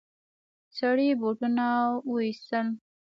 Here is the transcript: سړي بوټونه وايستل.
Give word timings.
سړي 0.77 1.07
بوټونه 1.21 1.65
وايستل. 2.11 2.67